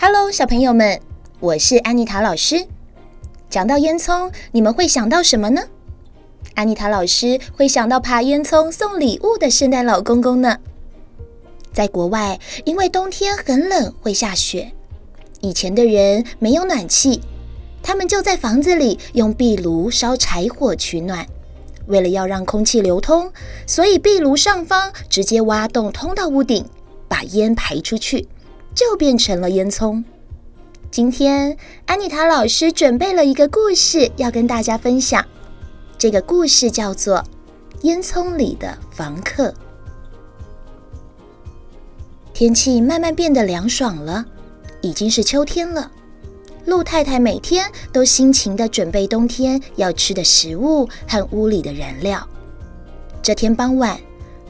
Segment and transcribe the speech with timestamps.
[0.00, 1.00] Hello，小朋友们，
[1.40, 2.68] 我是安妮塔老师。
[3.50, 5.60] 讲到烟囱，你们会想到什么呢？
[6.54, 10.58] 安妮塔老师会想到爬烟囱送礼物的圣诞老公公呢。
[11.72, 14.70] 在国外，因为冬天很冷，会下雪，
[15.40, 17.20] 以前的人没有暖气，
[17.82, 21.26] 他们就在房子里用壁炉烧柴火取暖。
[21.88, 23.32] 为了要让空气流通，
[23.66, 26.64] 所以壁炉上方直接挖洞通到屋顶，
[27.08, 28.28] 把烟排出去。
[28.78, 30.04] 就变成了烟囱。
[30.88, 35.26] 今天安妮塔老师准备了一个故事要跟大家分享，
[35.98, 37.16] 这个故事叫做
[37.82, 39.48] 《烟囱里的房客》。
[42.32, 44.24] 天气慢慢变得凉爽了，
[44.80, 45.90] 已经是秋天了。
[46.64, 52.24] 陆太太每天都辛勤地准备冬天要吃的食物和屋里的燃料。
[53.20, 53.98] 这天傍晚，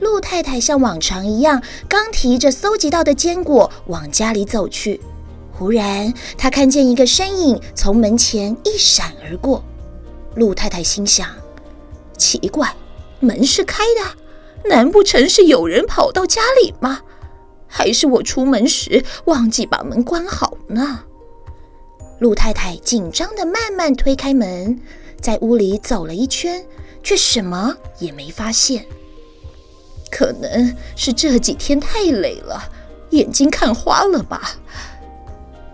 [0.00, 5.00] 陆太太像往常一样，刚提着搜集到的坚果往家里走去，
[5.52, 9.64] 忽然她看见一个身影从门前一闪而过。
[10.34, 11.28] 陆太太心想：
[12.16, 12.72] 奇怪，
[13.18, 17.00] 门是开的，难不成是有人跑到家里吗？
[17.66, 21.00] 还是我出门时忘记把门关好呢？
[22.20, 24.80] 陆太太紧张地慢慢推开门，
[25.20, 26.64] 在屋里走了一圈，
[27.02, 28.86] 却什么也没发现。
[30.10, 32.62] 可能是这几天太累了，
[33.10, 34.52] 眼睛看花了吧。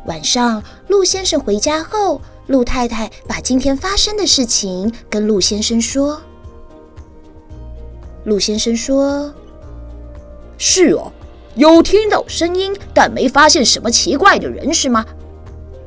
[0.07, 6.21] 晚上，陆先生回家后，陆太太把今天发生的事情跟陆先生说。
[8.25, 9.33] 陆先生说
[10.59, 11.13] ：“是哦，
[11.55, 15.05] 有听到声音，但没发现什么奇怪的人，是吗？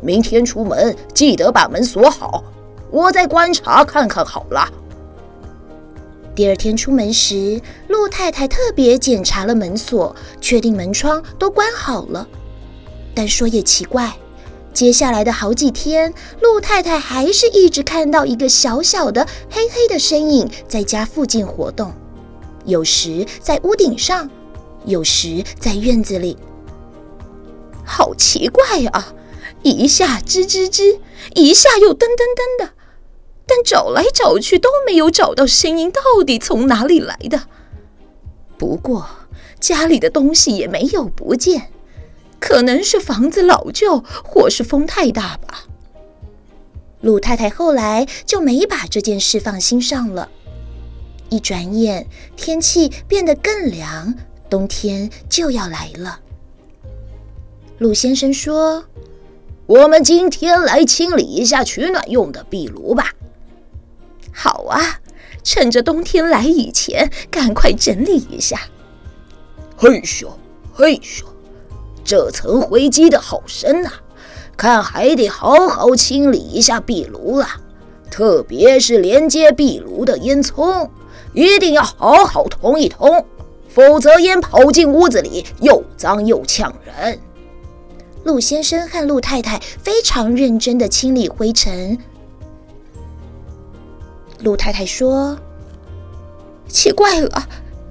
[0.02, 2.44] 明天出门记得把门锁好，
[2.92, 4.68] 我再观察看看好了。”
[6.38, 12.28] 第二天出门时，陆太太特别检查了门锁，确定门窗都关好了。
[13.16, 14.16] 但说也奇怪，
[14.72, 21.92] 接下来的好几天，陆太太还是一直看到一个小小的黑黑的身影在家附近活动，
[22.66, 24.30] 有时在屋顶上，
[24.86, 26.38] 有时在院子里。
[27.84, 29.12] 好奇怪啊！
[29.64, 31.00] 一下吱吱吱，
[31.34, 32.77] 一下又噔噔噔的。
[33.68, 37.44] 但找来找去都没有找到声音，到底从哪里来的？
[38.58, 39.06] 不过
[39.60, 41.70] 家里的东西也没有不见，
[42.40, 45.66] 可能是房子老旧，或是风太大吧。
[47.02, 50.30] 陆太太后来就没把这件事放心上了。
[51.30, 52.08] 一转眼，
[52.38, 54.16] 天气变得更凉，
[54.50, 56.22] 冬天就要来了。
[57.80, 58.86] 陆先生说
[59.68, 63.12] ：“我们今天来清理一下取暖用的壁炉吧。”
[64.34, 65.00] 好啊，
[65.44, 68.60] 趁着冬天来以前，赶快整理一下。
[69.76, 70.28] 嘿咻，
[70.74, 71.24] 嘿咻，
[72.04, 73.92] 这层灰积得好深呐，
[74.56, 77.48] 看还得好好清理一下壁炉了。
[78.10, 80.90] 特别是连接壁炉的烟囱，
[81.34, 83.26] 一定要好好通一通，
[83.68, 87.20] 否则烟跑进屋子里又脏又呛人。
[88.24, 91.98] 陆先生和陆太太非常认真地清理灰尘。
[94.40, 95.38] 陆太太说
[96.68, 97.48] ：“奇怪了，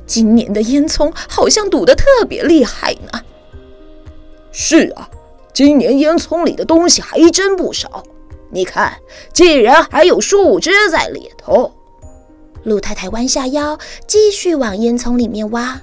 [0.07, 3.21] 今年的烟囱好像堵得特别厉害呢。
[4.53, 5.11] ”“是啊，
[5.53, 8.03] 今年烟囱里的东西还真不少。
[8.51, 8.99] 你看，
[9.33, 11.73] 竟然还有树枝在里头。”
[12.65, 15.83] 陆太太弯下腰，继续往烟囱里面挖。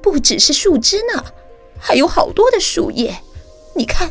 [0.00, 1.24] 不只是树枝呢，
[1.78, 3.16] 还有好多的树叶。
[3.74, 4.10] 你看，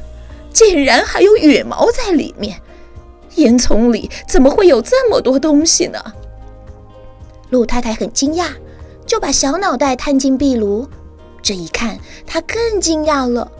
[0.53, 2.61] 竟然还有羽毛在里面。
[3.35, 5.99] 烟囱里怎么会有这么多东西呢？
[7.49, 8.47] 鹿太太很惊讶，
[9.05, 10.87] 就把小脑袋探进壁炉。
[11.41, 13.51] 这一看，她更惊讶了。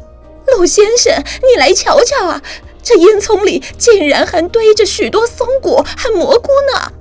[0.48, 2.42] 鹿先生，你来瞧瞧啊！
[2.84, 6.92] 这烟囱里竟然还堆着许多松果和蘑菇呢！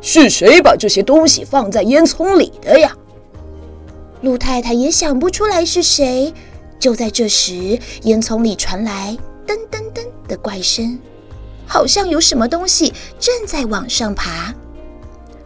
[0.00, 2.96] 是谁把这些东西放在烟囱里的呀？
[4.22, 6.32] 鹿太太也想不出来是谁。
[6.78, 9.16] 就在这时，烟囱里传来
[9.46, 10.98] 噔噔噔的怪声。
[11.70, 14.52] 好像有什么东西正在往上爬。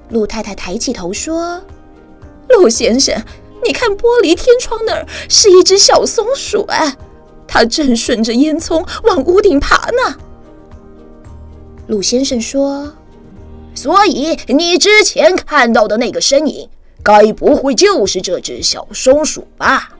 [0.08, 1.60] 陆太太抬起头说
[2.48, 3.14] ：“陆先生，
[3.62, 6.96] 你看玻璃天窗那儿是一只小松鼠啊，
[7.46, 10.16] 它正顺着烟囱往屋顶爬呢。”
[11.88, 12.94] 陆先生说
[13.76, 16.70] ：“所以你之前看到的那个身影，
[17.02, 19.90] 该不会就是这只小松鼠吧？”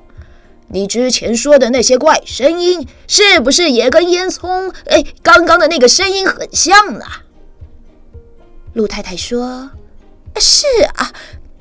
[0.68, 7.04] 你之前说的那些怪声音，是不是也跟烟囱哎刚刚的那个声音很像呢？
[8.72, 9.70] 陆太太说
[10.40, 10.66] ：“是
[10.96, 11.12] 啊，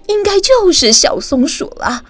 [0.07, 2.03] 应该就是小松鼠了。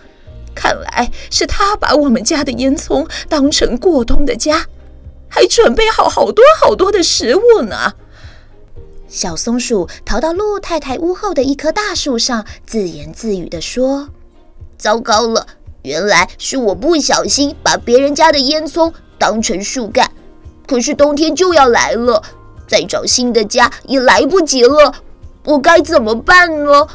[0.55, 4.67] 看来是他把我们家的烟囱当成过冬的家，
[5.27, 7.93] 还准备好好多好多的食物呢。
[9.09, 14.09] 小松鼠逃到鹿太太屋后的一棵大树上，自言自语地说
[14.77, 15.47] ：“糟糕了，
[15.83, 20.09] 原来是我不小心把别人家的烟囱当成树干。
[20.65, 22.23] 可是冬天就要来了，
[22.67, 24.95] 再找新的家也来不及了，
[25.45, 26.87] 我该怎么办呢？”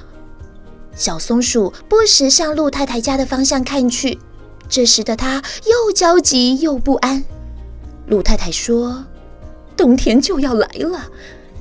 [0.97, 4.19] 小松鼠不时向鹿太太家的方向看去，
[4.69, 7.23] 这时的它又焦急又不安。
[8.07, 9.05] 鹿太太说
[9.77, 11.09] ：“冬天就要来了。”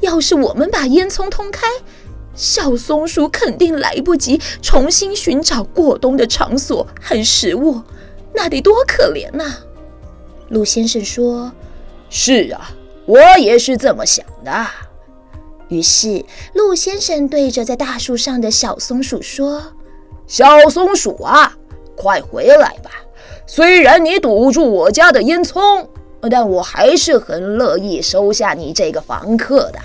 [0.01, 1.67] 要是我们把烟囱通开，
[2.37, 7.81] 小松鼠肯定来不及重新寻找过冬的场所和食物，
[8.33, 9.55] 那得多可怜呐！
[10.49, 11.51] 鹿先生说
[12.09, 12.71] ：“是啊，
[13.05, 14.51] 我也是这么想的。”
[15.67, 16.23] 于是，
[16.53, 19.73] 鹿先生对着在大树上的小松鼠说
[20.27, 21.57] ：“小松鼠啊，
[21.95, 22.91] 快回来吧！
[23.47, 25.87] 虽然你堵住我家的烟囱。”
[26.29, 29.79] 但我还是很乐意收下你这个房客的。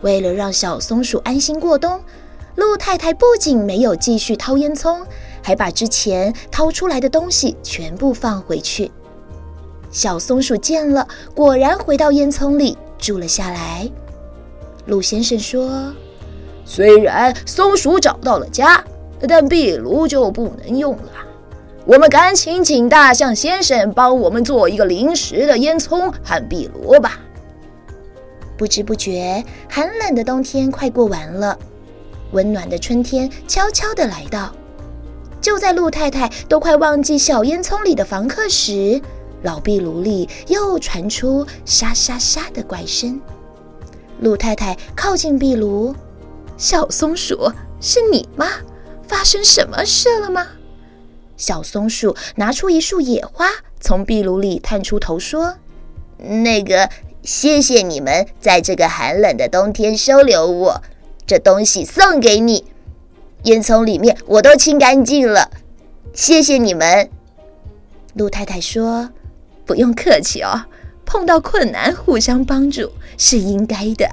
[0.00, 2.00] 为了让小松鼠安心过冬，
[2.54, 5.00] 鹿太太不仅没有继续掏烟囱，
[5.42, 8.90] 还把之前掏出来的东西全部放回去。
[9.90, 13.90] 小松鼠见了，果然回到烟囱里住了下来。
[14.86, 15.92] 鹿先生说
[16.64, 18.82] ：“虽然松鼠找到了家，
[19.28, 21.12] 但壁炉就不能用了。”
[21.86, 27.18] 我们赶紧请大象先生帮我们做一个临时的烟囱和壁炉吧。
[28.58, 31.56] 不知不觉，寒冷的冬天快过完了，
[32.32, 34.52] 温暖的春天悄悄地来到。
[35.40, 39.00] 就在鹿太太都快忘记小烟囱里的房客时，
[39.42, 43.20] 老壁炉里又传出沙沙沙的怪声。
[44.20, 45.94] 鹿太太靠近壁炉，
[46.56, 47.50] 小松鼠，
[47.80, 48.48] 是你吗？
[49.06, 50.44] 发生什么事了吗？
[51.36, 53.48] 小松鼠拿出一束野花，
[53.80, 55.54] 从壁炉里探出头说
[56.18, 56.90] ：“那个，
[57.28, 60.82] 谢谢你们在这个寒冷的冬天收留我。
[61.26, 62.64] 这东西送给你，
[63.42, 65.50] 烟囱里面我都清干净了。
[66.14, 67.10] 谢谢你们。”
[68.16, 69.10] 鹿太太说
[69.66, 70.64] ：“不用客气哦，
[71.04, 74.08] 碰到困难互相帮助是应该的。”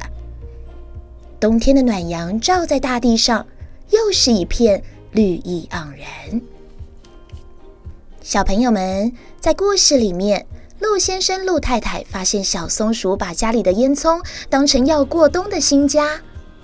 [1.39, 3.47] 冬天的暖阳照在大地上，
[3.91, 4.83] 又是一片
[5.13, 6.41] 绿意盎然。
[8.21, 10.45] 小朋友们，在故事里面，
[10.79, 16.19] 鹿先生、鹿太太发现小松鼠把家里的烟囱当成要过冬的新家，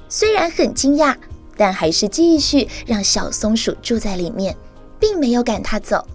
[0.10, 1.16] 虽然很惊讶，
[1.56, 4.56] 但还是继续让小松鼠住在里面，
[5.00, 6.06] 并没有赶它走。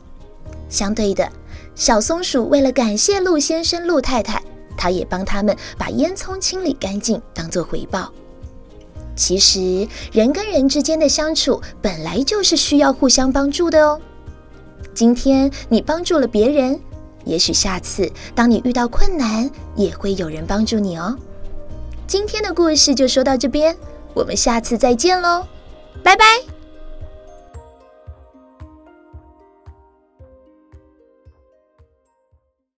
[0.69, 1.31] 相对的，
[1.75, 4.43] 小松鼠为了感谢鹿先生、鹿太太，
[4.77, 8.13] 它也帮他们把烟囱清理干净，当做回报。
[9.15, 13.99] 其实，人跟人之间的相处本来就是需要互相帮助的哦。
[14.93, 16.79] 今天你帮助了别人，
[17.27, 21.15] 也许下次当你遇到困难，也会有人帮助你哦。
[22.07, 23.77] 今天的故事就说到这边，
[24.15, 25.45] 我们下次再见喽，
[26.03, 26.56] 拜拜。